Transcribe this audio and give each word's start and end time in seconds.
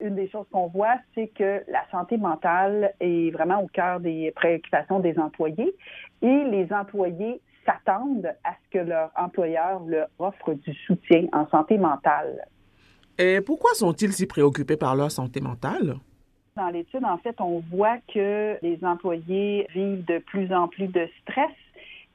Une 0.00 0.14
des 0.14 0.28
choses 0.28 0.46
qu'on 0.52 0.68
voit, 0.68 0.96
c'est 1.14 1.26
que 1.28 1.64
la 1.68 1.82
santé 1.90 2.18
mentale 2.18 2.94
est 3.00 3.30
vraiment 3.32 3.62
au 3.62 3.66
cœur 3.66 3.98
des 3.98 4.30
préoccupations 4.30 5.00
des 5.00 5.18
employés 5.18 5.74
et 6.22 6.44
les 6.44 6.72
employés 6.72 7.40
s'attendent 7.66 8.32
à 8.44 8.52
ce 8.52 8.78
que 8.78 8.84
leur 8.84 9.10
employeur 9.16 9.80
leur 9.86 10.08
offre 10.20 10.54
du 10.54 10.72
soutien 10.86 11.26
en 11.32 11.48
santé 11.48 11.78
mentale. 11.78 12.46
Et 13.18 13.40
pourquoi 13.40 13.74
sont-ils 13.74 14.12
si 14.12 14.26
préoccupés 14.26 14.76
par 14.76 14.94
leur 14.94 15.10
santé 15.10 15.40
mentale? 15.40 15.96
Dans 16.56 16.68
l'étude, 16.68 17.04
en 17.04 17.18
fait, 17.18 17.40
on 17.40 17.60
voit 17.70 17.98
que 18.12 18.56
les 18.62 18.78
employés 18.82 19.66
vivent 19.74 20.04
de 20.04 20.18
plus 20.18 20.52
en 20.52 20.68
plus 20.68 20.86
de 20.86 21.08
stress 21.22 21.50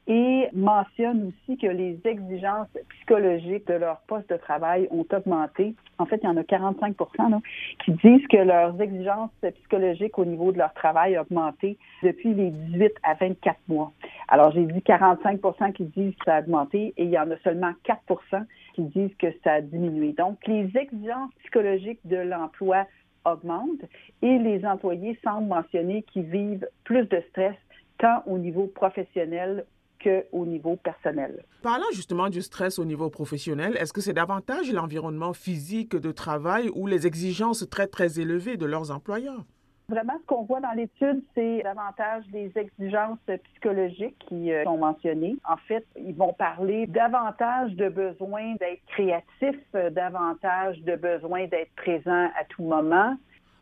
et 0.06 0.48
mentionne 0.52 1.28
aussi 1.28 1.56
que 1.56 1.66
les 1.66 1.98
exigences 2.04 2.68
psychologiques 2.90 3.66
de 3.66 3.74
leur 3.74 4.00
poste 4.06 4.28
de 4.28 4.36
travail 4.36 4.86
ont 4.90 5.06
augmenté. 5.12 5.74
En 5.98 6.04
fait, 6.04 6.20
il 6.22 6.26
y 6.26 6.28
en 6.28 6.36
a 6.36 6.44
45 6.44 6.94
là, 7.18 7.40
qui 7.84 7.92
disent 7.92 8.26
que 8.28 8.36
leurs 8.36 8.78
exigences 8.80 9.30
psychologiques 9.60 10.18
au 10.18 10.24
niveau 10.24 10.52
de 10.52 10.58
leur 10.58 10.74
travail 10.74 11.16
ont 11.16 11.22
augmenté 11.22 11.78
depuis 12.02 12.34
les 12.34 12.50
18 12.50 12.92
à 13.02 13.14
24 13.14 13.56
mois. 13.68 13.92
Alors, 14.28 14.52
j'ai 14.52 14.66
dit 14.66 14.80
45% 14.80 15.72
qui 15.72 15.84
disent 15.84 16.14
que 16.16 16.24
ça 16.26 16.36
a 16.36 16.40
augmenté 16.40 16.92
et 16.96 17.04
il 17.04 17.10
y 17.10 17.18
en 17.18 17.30
a 17.30 17.38
seulement 17.38 17.72
4% 17.86 18.44
qui 18.74 18.82
disent 18.82 19.14
que 19.18 19.28
ça 19.42 19.54
a 19.54 19.60
diminué. 19.62 20.12
Donc, 20.12 20.38
les 20.46 20.70
exigences 20.76 21.30
psychologiques 21.40 22.00
de 22.04 22.16
l'emploi 22.16 22.86
augmentent 23.24 23.84
et 24.20 24.38
les 24.38 24.66
employés 24.66 25.18
semblent 25.24 25.48
mentionner 25.48 26.02
qu'ils 26.02 26.24
vivent 26.24 26.68
plus 26.84 27.06
de 27.08 27.22
stress 27.30 27.56
tant 27.98 28.22
au 28.26 28.38
niveau 28.38 28.66
professionnel 28.66 29.64
qu'au 30.04 30.46
niveau 30.46 30.76
personnel. 30.76 31.44
Parlant 31.62 31.90
justement 31.92 32.28
du 32.28 32.42
stress 32.42 32.78
au 32.78 32.84
niveau 32.84 33.08
professionnel, 33.10 33.76
est-ce 33.78 33.92
que 33.92 34.00
c'est 34.00 34.12
davantage 34.12 34.70
l'environnement 34.70 35.32
physique 35.32 35.96
de 35.96 36.12
travail 36.12 36.70
ou 36.74 36.86
les 36.86 37.06
exigences 37.06 37.68
très, 37.70 37.86
très 37.86 38.20
élevées 38.20 38.56
de 38.56 38.66
leurs 38.66 38.90
employeurs? 38.90 39.44
Vraiment, 39.88 40.14
ce 40.22 40.26
qu'on 40.26 40.44
voit 40.44 40.60
dans 40.60 40.72
l'étude, 40.72 41.22
c'est 41.34 41.62
davantage 41.62 42.24
les 42.32 42.50
exigences 42.56 43.18
psychologiques 43.50 44.16
qui 44.28 44.50
euh, 44.50 44.64
sont 44.64 44.78
mentionnées. 44.78 45.36
En 45.46 45.58
fait, 45.68 45.84
ils 45.96 46.14
vont 46.14 46.32
parler 46.32 46.86
davantage 46.86 47.72
de 47.72 47.90
besoin 47.90 48.54
d'être 48.54 48.80
créatif, 48.86 49.60
euh, 49.74 49.90
davantage 49.90 50.80
de 50.80 50.96
besoin 50.96 51.46
d'être 51.48 51.74
présent 51.76 52.30
à 52.40 52.44
tout 52.48 52.62
moment, 52.62 53.14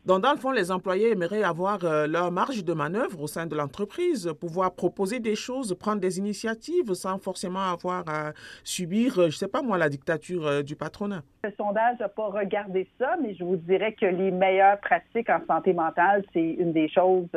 donc, 0.05 0.21
dans 0.23 0.33
le 0.33 0.37
fond, 0.37 0.51
les 0.51 0.73
employés 0.73 1.13
aimeraient 1.13 1.45
avoir 1.45 1.85
euh, 1.85 2.09
leur 2.09 2.33
marge 2.33 2.65
de 2.65 2.73
manœuvre 2.73 3.23
au 3.23 3.29
sein 3.29 3.47
de 3.47 3.55
l'entreprise, 3.55 4.33
pouvoir 4.41 4.75
proposer 4.75 5.21
des 5.21 5.37
choses, 5.37 5.77
prendre 5.79 6.01
des 6.01 6.19
initiatives 6.19 6.93
sans 6.95 7.19
forcément 7.19 7.71
avoir 7.71 8.03
à 8.09 8.33
subir, 8.65 9.21
euh, 9.21 9.23
je 9.23 9.27
ne 9.27 9.31
sais 9.31 9.47
pas 9.47 9.63
moi, 9.63 9.79
la 9.79 9.89
dictature 9.89 10.45
euh, 10.45 10.63
du 10.63 10.75
patronat. 10.75 11.23
Le 11.45 11.53
sondage 11.57 12.01
n'a 12.01 12.09
pas 12.09 12.27
regardé 12.27 12.89
ça, 12.99 13.15
mais 13.23 13.35
je 13.35 13.45
vous 13.45 13.55
dirais 13.55 13.93
que 13.93 14.07
les 14.07 14.33
meilleures 14.33 14.81
pratiques 14.81 15.31
en 15.31 15.41
santé 15.47 15.73
mentale, 15.73 16.25
c'est 16.33 16.51
une 16.51 16.73
des 16.73 16.89
choses 16.89 17.29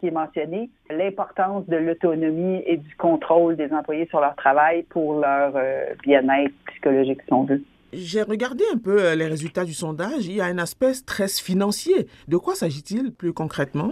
qui 0.00 0.06
est 0.06 0.10
mentionnée. 0.10 0.70
L'importance 0.88 1.66
de 1.66 1.76
l'autonomie 1.76 2.62
et 2.64 2.78
du 2.78 2.96
contrôle 2.96 3.56
des 3.56 3.70
employés 3.70 4.06
sur 4.06 4.20
leur 4.20 4.34
travail 4.36 4.82
pour 4.84 5.20
leur 5.20 5.52
bien-être 6.02 6.54
psychologique, 6.68 7.20
si 7.22 7.32
on 7.32 7.44
veut. 7.44 7.62
J'ai 7.92 8.22
regardé 8.22 8.64
un 8.72 8.76
peu 8.76 9.02
euh, 9.02 9.14
les 9.14 9.26
résultats 9.26 9.64
du 9.64 9.72
sondage. 9.72 10.26
Il 10.26 10.34
y 10.34 10.40
a 10.40 10.44
un 10.44 10.58
aspect 10.58 10.92
stress 10.92 11.40
financier. 11.40 12.06
De 12.28 12.36
quoi 12.36 12.54
s'agit-il 12.54 13.12
plus 13.12 13.32
concrètement? 13.32 13.88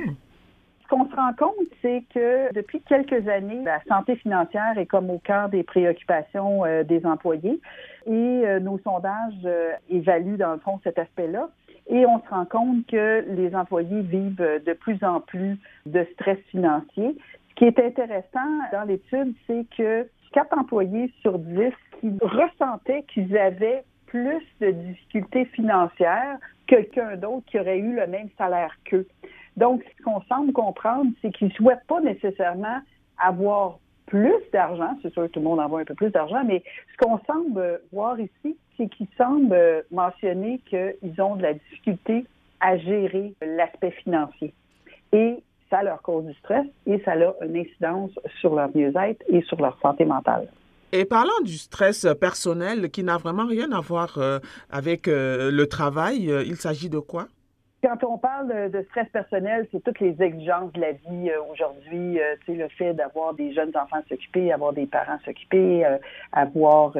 Ce 0.82 0.88
qu'on 0.88 1.08
se 1.08 1.16
rend 1.16 1.32
compte, 1.32 1.66
c'est 1.80 2.04
que 2.14 2.52
depuis 2.52 2.80
quelques 2.82 3.26
années, 3.26 3.62
la 3.64 3.82
santé 3.88 4.16
financière 4.16 4.78
est 4.78 4.86
comme 4.86 5.10
au 5.10 5.18
cœur 5.18 5.48
des 5.48 5.62
préoccupations 5.62 6.64
euh, 6.64 6.84
des 6.84 7.04
employés 7.06 7.58
et 8.06 8.12
euh, 8.12 8.60
nos 8.60 8.78
sondages 8.80 9.48
évaluent 9.88 10.36
dans 10.36 10.52
le 10.52 10.58
fond 10.58 10.78
cet 10.84 10.98
aspect-là. 10.98 11.48
Et 11.88 12.04
on 12.04 12.20
se 12.20 12.28
rend 12.28 12.44
compte 12.44 12.86
que 12.86 13.24
les 13.28 13.54
employés 13.54 14.02
vivent 14.02 14.36
de 14.36 14.72
plus 14.72 15.02
en 15.02 15.20
plus 15.20 15.56
de 15.86 16.06
stress 16.14 16.38
financier. 16.50 17.16
Ce 17.50 17.54
qui 17.54 17.64
est 17.64 17.78
intéressant 17.78 18.60
dans 18.72 18.82
l'étude, 18.82 19.34
c'est 19.46 19.64
que 19.76 20.06
quatre 20.36 20.58
employés 20.58 21.10
sur 21.22 21.38
dix 21.38 21.72
qui 21.98 22.12
ressentaient 22.20 23.04
qu'ils 23.04 23.38
avaient 23.38 23.84
plus 24.04 24.42
de 24.60 24.70
difficultés 24.70 25.46
financières 25.46 26.36
que 26.66 26.74
quelqu'un 26.74 27.16
d'autre 27.16 27.46
qui 27.46 27.58
aurait 27.58 27.78
eu 27.78 27.96
le 27.96 28.06
même 28.06 28.28
salaire 28.36 28.76
qu'eux. 28.84 29.06
Donc, 29.56 29.82
ce 29.96 30.02
qu'on 30.02 30.20
semble 30.28 30.52
comprendre, 30.52 31.10
c'est 31.22 31.32
qu'ils 31.32 31.48
ne 31.48 31.52
souhaitent 31.54 31.86
pas 31.88 32.02
nécessairement 32.02 32.80
avoir 33.16 33.78
plus 34.04 34.34
d'argent. 34.52 34.98
C'est 35.00 35.10
sûr 35.14 35.22
que 35.22 35.28
tout 35.28 35.40
le 35.40 35.46
monde 35.46 35.58
en 35.58 35.68
veut 35.68 35.80
un 35.80 35.84
peu 35.86 35.94
plus 35.94 36.10
d'argent, 36.10 36.44
mais 36.44 36.62
ce 36.92 36.98
qu'on 36.98 37.18
semble 37.20 37.80
voir 37.90 38.20
ici, 38.20 38.58
c'est 38.76 38.90
qu'ils 38.90 39.08
semblent 39.16 39.86
mentionner 39.90 40.60
qu'ils 40.66 41.22
ont 41.22 41.36
de 41.36 41.42
la 41.44 41.54
difficulté 41.54 42.26
à 42.60 42.76
gérer 42.76 43.32
l'aspect 43.40 43.92
financier. 43.92 44.52
Et 45.14 45.42
ça 45.70 45.82
leur 45.82 46.02
cause 46.02 46.24
du 46.24 46.34
stress 46.34 46.66
et 46.86 47.00
ça 47.04 47.12
a 47.12 47.44
une 47.44 47.56
incidence 47.56 48.12
sur 48.40 48.54
leur 48.54 48.70
mieux-être 48.74 49.22
et 49.28 49.42
sur 49.42 49.60
leur 49.60 49.78
santé 49.80 50.04
mentale. 50.04 50.48
Et 50.92 51.04
parlant 51.04 51.40
du 51.44 51.58
stress 51.58 52.06
personnel 52.20 52.90
qui 52.90 53.02
n'a 53.02 53.16
vraiment 53.18 53.46
rien 53.46 53.72
à 53.72 53.80
voir 53.80 54.18
euh, 54.18 54.38
avec 54.70 55.08
euh, 55.08 55.50
le 55.50 55.66
travail, 55.66 56.30
euh, 56.30 56.44
il 56.44 56.56
s'agit 56.56 56.88
de 56.88 57.00
quoi? 57.00 57.26
Quand 57.82 58.02
on 58.04 58.18
parle 58.18 58.70
de 58.70 58.82
stress 58.84 59.08
personnel, 59.10 59.68
c'est 59.70 59.84
toutes 59.84 60.00
les 60.00 60.20
exigences 60.20 60.72
de 60.72 60.80
la 60.80 60.92
vie 60.92 61.30
aujourd'hui. 61.52 62.18
tu 62.40 62.52
sais, 62.52 62.58
le 62.58 62.68
fait 62.68 62.94
d'avoir 62.94 63.34
des 63.34 63.52
jeunes 63.52 63.72
enfants 63.76 64.02
s'occuper, 64.08 64.52
avoir 64.52 64.72
des 64.72 64.86
parents 64.86 65.18
s'occuper, 65.24 65.86
avoir 66.32 66.96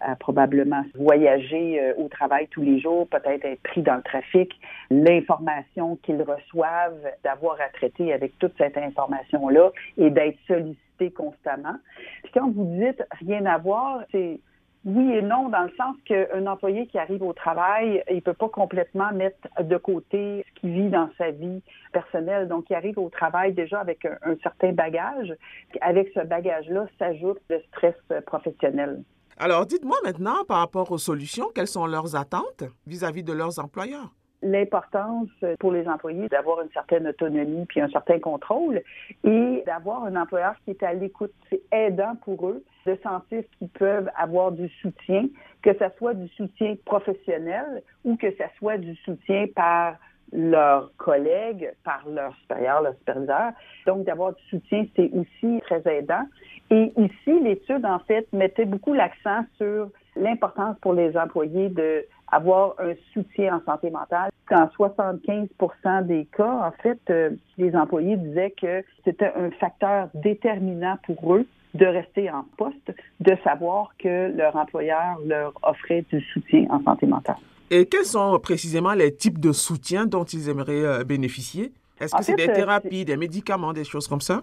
à 0.00 0.16
probablement 0.16 0.84
voyager 0.94 1.92
au 1.98 2.08
travail 2.08 2.46
tous 2.48 2.62
les 2.62 2.80
jours, 2.80 3.08
peut-être 3.08 3.44
être 3.44 3.62
pris 3.62 3.82
dans 3.82 3.96
le 3.96 4.02
trafic, 4.02 4.52
l'information 4.90 5.96
qu'ils 5.96 6.22
reçoivent, 6.22 7.04
d'avoir 7.24 7.60
à 7.60 7.68
traiter 7.70 8.12
avec 8.12 8.38
toute 8.38 8.56
cette 8.56 8.78
information-là 8.78 9.70
et 9.98 10.08
d'être 10.08 10.38
sollicité 10.46 11.10
constamment. 11.10 11.76
Puis 12.22 12.32
quand 12.32 12.48
vous 12.50 12.64
dites 12.64 13.02
rien 13.26 13.44
à 13.46 13.58
voir, 13.58 14.04
c'est 14.12 14.38
oui 14.84 15.12
et 15.12 15.22
non, 15.22 15.48
dans 15.48 15.62
le 15.62 15.72
sens 15.76 15.96
qu'un 16.04 16.46
employé 16.46 16.86
qui 16.88 16.98
arrive 16.98 17.22
au 17.22 17.32
travail, 17.32 18.02
il 18.10 18.20
peut 18.20 18.34
pas 18.34 18.48
complètement 18.48 19.12
mettre 19.12 19.48
de 19.62 19.76
côté 19.76 20.44
ce 20.48 20.60
qu'il 20.60 20.72
vit 20.72 20.88
dans 20.88 21.08
sa 21.18 21.30
vie 21.30 21.62
personnelle. 21.92 22.48
Donc, 22.48 22.66
il 22.68 22.74
arrive 22.74 22.98
au 22.98 23.08
travail 23.08 23.52
déjà 23.52 23.78
avec 23.78 24.04
un, 24.04 24.36
certain 24.42 24.72
bagage. 24.72 25.32
Avec 25.80 26.10
ce 26.14 26.26
bagage-là 26.26 26.86
s'ajoute 26.98 27.40
le 27.48 27.60
stress 27.68 27.94
professionnel. 28.26 29.04
Alors, 29.38 29.66
dites-moi 29.66 29.96
maintenant, 30.02 30.44
par 30.48 30.58
rapport 30.58 30.90
aux 30.90 30.98
solutions, 30.98 31.50
quelles 31.54 31.68
sont 31.68 31.86
leurs 31.86 32.16
attentes 32.16 32.64
vis 32.86 33.04
à 33.04 33.10
-vis 33.10 33.24
de 33.24 33.32
leurs 33.32 33.60
employeurs? 33.60 34.10
L'importance 34.42 35.28
pour 35.58 35.72
les 35.72 35.88
employés 35.88 36.28
d'avoir 36.28 36.60
une 36.60 36.70
certaine 36.70 37.06
autonomie 37.06 37.64
puis 37.66 37.80
un 37.80 37.88
certain 37.88 38.18
contrôle 38.18 38.82
et 39.24 39.62
d'avoir 39.66 40.04
un 40.04 40.16
employeur 40.16 40.54
qui 40.64 40.70
est 40.70 40.82
à 40.82 40.92
l'écoute. 40.92 41.32
C'est 41.48 41.62
aidant 41.70 42.16
pour 42.24 42.48
eux 42.48 42.64
de 42.86 42.98
sentir 43.02 43.42
qu'ils 43.58 43.68
peuvent 43.68 44.10
avoir 44.16 44.52
du 44.52 44.68
soutien, 44.80 45.26
que 45.62 45.72
ce 45.74 45.84
soit 45.98 46.14
du 46.14 46.28
soutien 46.28 46.74
professionnel 46.84 47.82
ou 48.04 48.16
que 48.16 48.30
ce 48.32 48.44
soit 48.58 48.78
du 48.78 48.94
soutien 48.96 49.46
par 49.54 49.96
leurs 50.32 50.90
collègues, 50.96 51.70
par 51.84 52.08
leur 52.08 52.34
supérieur, 52.36 52.82
leur 52.82 52.94
superviseur. 52.94 53.52
Donc, 53.86 54.04
d'avoir 54.04 54.34
du 54.34 54.42
soutien, 54.44 54.86
c'est 54.96 55.10
aussi 55.12 55.60
très 55.62 55.82
aidant. 55.86 56.24
Et 56.70 56.90
ici, 56.96 57.40
l'étude, 57.42 57.84
en 57.84 57.98
fait, 58.00 58.26
mettait 58.32 58.64
beaucoup 58.64 58.94
l'accent 58.94 59.44
sur 59.58 59.90
l'importance 60.16 60.76
pour 60.80 60.94
les 60.94 61.16
employés 61.16 61.68
de 61.68 62.06
avoir 62.32 62.74
un 62.78 62.94
soutien 63.12 63.56
en 63.56 63.64
santé 63.70 63.90
mentale. 63.90 64.30
Dans 64.52 64.68
75% 64.78 66.06
des 66.06 66.28
cas, 66.36 66.68
en 66.68 66.72
fait, 66.82 66.98
euh, 67.08 67.30
les 67.56 67.74
employés 67.74 68.18
disaient 68.18 68.50
que 68.50 68.84
c'était 69.02 69.32
un 69.34 69.50
facteur 69.52 70.10
déterminant 70.12 70.98
pour 71.06 71.36
eux 71.36 71.46
de 71.72 71.86
rester 71.86 72.30
en 72.30 72.44
poste, 72.58 72.92
de 73.20 73.34
savoir 73.44 73.92
que 73.98 74.30
leur 74.36 74.54
employeur 74.54 75.16
leur 75.24 75.54
offrait 75.62 76.04
du 76.12 76.20
soutien 76.34 76.66
en 76.68 76.84
santé 76.84 77.06
mentale. 77.06 77.36
Et 77.70 77.86
quels 77.86 78.04
sont 78.04 78.38
précisément 78.40 78.92
les 78.92 79.14
types 79.16 79.40
de 79.40 79.52
soutien 79.52 80.04
dont 80.04 80.24
ils 80.24 80.50
aimeraient 80.50 80.84
euh, 80.84 81.02
bénéficier? 81.02 81.72
Est-ce 81.98 82.14
que 82.14 82.22
c'est 82.22 82.34
des 82.34 82.50
euh, 82.50 82.54
thérapies, 82.54 83.06
des 83.06 83.16
médicaments, 83.16 83.72
des 83.72 83.84
choses 83.84 84.06
comme 84.06 84.20
ça? 84.20 84.42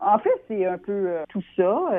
En 0.00 0.18
fait, 0.18 0.30
c'est 0.48 0.64
un 0.64 0.78
peu 0.78 1.10
tout 1.28 1.42
ça, 1.56 1.90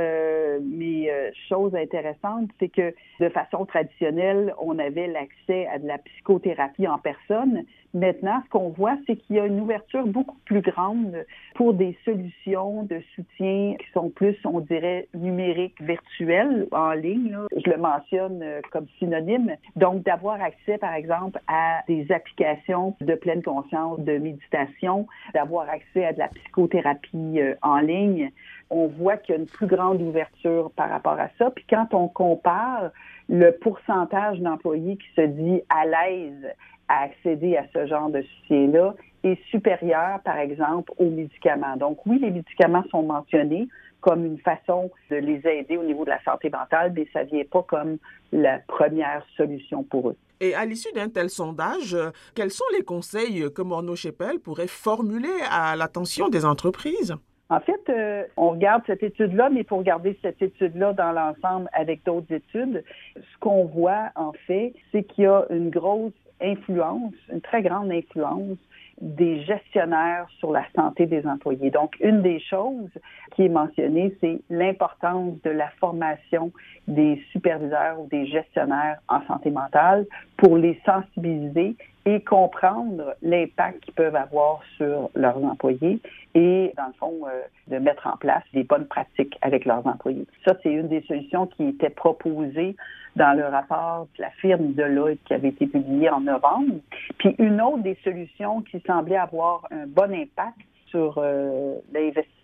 mais 0.63 1.31
chose 1.49 1.75
intéressante, 1.75 2.49
c'est 2.59 2.69
que 2.69 2.93
de 3.19 3.29
façon 3.29 3.65
traditionnelle, 3.65 4.55
on 4.59 4.79
avait 4.79 5.07
l'accès 5.07 5.67
à 5.67 5.77
de 5.77 5.87
la 5.87 5.99
psychothérapie 5.99 6.87
en 6.87 6.97
personne, 6.97 7.63
Maintenant, 7.93 8.41
ce 8.45 8.49
qu'on 8.49 8.69
voit, 8.69 8.97
c'est 9.05 9.17
qu'il 9.17 9.35
y 9.35 9.39
a 9.39 9.45
une 9.45 9.59
ouverture 9.59 10.07
beaucoup 10.07 10.37
plus 10.45 10.61
grande 10.61 11.25
pour 11.55 11.73
des 11.73 11.97
solutions 12.05 12.83
de 12.83 13.01
soutien 13.15 13.75
qui 13.77 13.85
sont 13.93 14.09
plus, 14.09 14.35
on 14.45 14.61
dirait, 14.61 15.07
numériques, 15.13 15.81
virtuelles, 15.81 16.67
en 16.71 16.91
ligne. 16.91 17.37
Je 17.53 17.69
le 17.69 17.77
mentionne 17.77 18.41
euh, 18.41 18.61
comme 18.71 18.87
synonyme. 18.97 19.55
Donc, 19.75 20.03
d'avoir 20.03 20.41
accès, 20.41 20.77
par 20.77 20.93
exemple, 20.93 21.39
à 21.47 21.81
des 21.87 22.09
applications 22.11 22.95
de 23.01 23.15
pleine 23.15 23.43
conscience, 23.43 23.99
de 23.99 24.17
méditation, 24.17 25.07
d'avoir 25.33 25.69
accès 25.69 26.05
à 26.05 26.13
de 26.13 26.19
la 26.19 26.29
psychothérapie 26.29 27.39
euh, 27.41 27.55
en 27.61 27.79
ligne. 27.79 28.31
On 28.73 28.87
voit 28.87 29.17
qu'il 29.17 29.35
y 29.35 29.37
a 29.37 29.41
une 29.41 29.47
plus 29.47 29.67
grande 29.67 30.01
ouverture 30.01 30.71
par 30.75 30.89
rapport 30.89 31.19
à 31.19 31.27
ça. 31.37 31.51
Puis 31.51 31.65
quand 31.69 31.93
on 31.93 32.07
compare 32.07 32.91
le 33.29 33.51
pourcentage 33.51 34.39
d'employés 34.39 34.97
qui 34.97 35.07
se 35.15 35.27
dit 35.27 35.61
à 35.69 35.85
l'aise 35.85 36.47
à 36.87 37.03
accéder 37.03 37.57
à 37.57 37.65
ce 37.73 37.85
genre 37.85 38.09
de 38.09 38.21
soutien-là 38.21 38.95
est 39.23 39.41
supérieur, 39.49 40.19
par 40.25 40.37
exemple, 40.37 40.91
aux 40.97 41.09
médicaments. 41.09 41.77
Donc 41.77 42.05
oui, 42.05 42.19
les 42.19 42.31
médicaments 42.31 42.83
sont 42.89 43.03
mentionnés 43.03 43.67
comme 44.01 44.25
une 44.25 44.39
façon 44.39 44.89
de 45.09 45.17
les 45.17 45.41
aider 45.47 45.77
au 45.77 45.83
niveau 45.83 46.05
de 46.05 46.09
la 46.09 46.21
santé 46.23 46.49
mentale, 46.49 46.91
mais 46.95 47.07
ça 47.13 47.23
vient 47.23 47.43
pas 47.49 47.63
comme 47.63 47.97
la 48.31 48.59
première 48.59 49.23
solution 49.37 49.83
pour 49.83 50.09
eux. 50.09 50.17
Et 50.39 50.55
à 50.55 50.65
l'issue 50.65 50.91
d'un 50.93 51.07
tel 51.07 51.29
sondage, 51.29 51.95
quels 52.33 52.49
sont 52.49 52.65
les 52.75 52.83
conseils 52.83 53.45
que 53.53 53.61
Morneau 53.61 53.95
Chepel 53.95 54.39
pourrait 54.39 54.67
formuler 54.67 55.29
à 55.51 55.75
l'attention 55.75 56.29
des 56.29 56.45
entreprises? 56.45 57.15
En 57.51 57.59
fait, 57.59 57.81
euh, 57.89 58.23
on 58.37 58.51
regarde 58.51 58.81
cette 58.87 59.03
étude-là, 59.03 59.49
mais 59.49 59.59
il 59.59 59.65
faut 59.65 59.75
regarder 59.75 60.17
cette 60.21 60.41
étude-là 60.41 60.93
dans 60.93 61.11
l'ensemble 61.11 61.67
avec 61.73 62.01
d'autres 62.05 62.33
études. 62.33 62.81
Ce 63.17 63.39
qu'on 63.41 63.65
voit, 63.65 64.09
en 64.15 64.31
fait, 64.47 64.73
c'est 64.91 65.03
qu'il 65.03 65.25
y 65.25 65.27
a 65.27 65.45
une 65.49 65.69
grosse 65.69 66.13
influence, 66.41 67.13
une 67.29 67.41
très 67.41 67.61
grande 67.61 67.91
influence 67.91 68.57
des 69.01 69.41
gestionnaires 69.43 70.27
sur 70.39 70.53
la 70.53 70.63
santé 70.73 71.07
des 71.07 71.27
employés. 71.27 71.71
Donc, 71.71 71.99
une 71.99 72.21
des 72.21 72.39
choses 72.39 72.89
qui 73.35 73.43
est 73.43 73.49
mentionnée, 73.49 74.15
c'est 74.21 74.39
l'importance 74.49 75.33
de 75.43 75.49
la 75.49 75.69
formation 75.71 76.53
des 76.87 77.21
superviseurs 77.33 77.99
ou 77.99 78.07
des 78.07 78.27
gestionnaires 78.27 78.99
en 79.09 79.21
santé 79.27 79.51
mentale 79.51 80.05
pour 80.37 80.55
les 80.55 80.79
sensibiliser 80.85 81.75
et 82.05 82.21
comprendre 82.21 83.15
l'impact 83.21 83.81
qu'ils 83.81 83.93
peuvent 83.93 84.15
avoir 84.15 84.61
sur 84.77 85.09
leurs 85.15 85.43
employés 85.43 85.99
et, 86.33 86.73
dans 86.77 86.87
le 86.87 86.93
fond, 86.93 87.13
euh, 87.27 87.41
de 87.67 87.77
mettre 87.77 88.07
en 88.07 88.17
place 88.17 88.43
des 88.53 88.63
bonnes 88.63 88.87
pratiques 88.87 89.37
avec 89.41 89.65
leurs 89.65 89.85
employés. 89.85 90.25
Ça, 90.45 90.55
c'est 90.63 90.71
une 90.71 90.87
des 90.87 91.01
solutions 91.01 91.47
qui 91.47 91.67
était 91.67 91.89
proposée 91.89 92.75
dans 93.15 93.37
le 93.37 93.45
rapport 93.45 94.07
de 94.17 94.21
la 94.21 94.29
firme 94.31 94.73
Deloitte 94.73 95.19
qui 95.25 95.33
avait 95.33 95.49
été 95.49 95.67
publié 95.67 96.09
en 96.09 96.21
novembre. 96.21 96.75
Puis 97.17 97.35
une 97.37 97.61
autre 97.61 97.83
des 97.83 97.97
solutions 98.03 98.61
qui 98.61 98.81
semblait 98.87 99.17
avoir 99.17 99.67
un 99.71 99.85
bon 99.85 100.11
impact 100.13 100.57
sur 100.87 101.15
euh, 101.17 101.75
l'investissement 101.93 102.40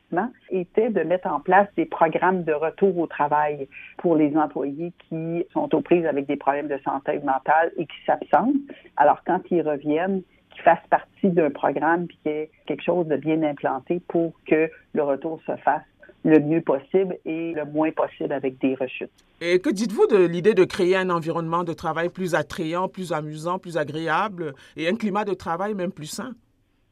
était 0.50 0.90
de 0.90 1.02
mettre 1.02 1.28
en 1.28 1.40
place 1.40 1.68
des 1.76 1.86
programmes 1.86 2.44
de 2.44 2.54
retour 2.54 2.98
au 2.98 3.08
travail 3.08 3.68
pour 3.98 4.16
les 4.16 4.36
employés 4.38 4.94
qui 5.10 5.46
sont 5.54 5.74
aux 5.74 5.82
prises 5.82 6.06
avec 6.06 6.28
des 6.28 6.38
problèmes 6.38 6.68
de 6.68 6.80
santé 6.84 7.20
mentale 7.20 7.72
et 7.78 7.86
qui 7.86 7.98
s'absentent. 8.06 8.56
Alors 8.96 9.22
quand 9.26 9.42
ils 9.52 9.62
reviennent, 9.62 10.22
qu'ils 10.52 10.64
fassent 10.64 10.88
partie 10.90 11.30
d'un 11.30 11.50
programme 11.50 12.08
puis 12.08 12.18
qu'il 12.24 12.32
y 12.32 12.36
ait 12.36 12.52
quelque 12.66 12.84
chose 12.84 13.08
de 13.08 13.18
bien 13.18 13.44
implanté 13.44 14.02
pour 14.08 14.34
que 14.48 14.70
le 14.94 15.04
retour 15.04 15.40
se 15.46 15.56
fasse 15.58 15.84
le 16.24 16.40
mieux 16.40 16.62
possible 16.62 17.18
et 17.26 17.54
le 17.54 17.66
moins 17.66 17.92
possible 17.92 18.34
avec 18.34 18.60
des 18.60 18.76
rechutes. 18.76 19.12
Et 19.40 19.60
que 19.60 19.70
dites-vous 19.70 20.08
de 20.08 20.26
l'idée 20.26 20.54
de 20.54 20.66
créer 20.66 20.96
un 20.96 21.10
environnement 21.10 21.64
de 21.64 21.74
travail 21.74 22.10
plus 22.10 22.34
attrayant, 22.34 22.90
plus 22.90 23.14
amusant, 23.14 23.60
plus 23.60 23.78
agréable 23.78 24.54
et 24.76 24.88
un 24.88 24.96
climat 24.96 25.26
de 25.26 25.34
travail 25.34 25.74
même 25.74 25.92
plus 25.92 26.08
sain? 26.08 26.34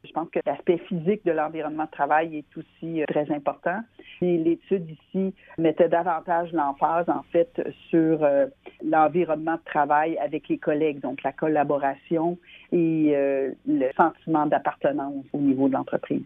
Je 0.06 0.12
pense 0.12 0.30
que 0.30 0.40
l'aspect 0.46 0.78
physique 0.78 1.26
de 1.26 1.32
l'environnement 1.32 1.86
de 1.86 1.92
travail 1.92 2.38
est 2.38 2.58
aussi 2.58 3.02
euh, 3.02 3.06
très 3.08 3.32
important. 3.32 3.80
L'étude 4.22 4.90
ici 4.90 5.34
mettait 5.58 5.90
davantage 5.90 6.52
l'emphase, 6.54 7.10
en 7.10 7.24
fait, 7.32 7.62
sur 7.90 8.24
euh, 8.24 8.48
l'environnement 8.84 9.56
de 9.56 9.64
travail 9.66 10.18
avec 10.18 10.48
les 10.48 10.58
collègues, 10.58 11.00
donc 11.00 11.24
la 11.24 11.32
collaboration 11.32 12.38
et 12.72 13.12
euh, 13.16 13.52
le 13.68 13.92
sentiment 13.98 14.46
d'appartenance 14.46 15.26
au 15.34 15.40
niveau 15.40 15.68
de 15.68 15.74
l'entreprise. 15.74 16.24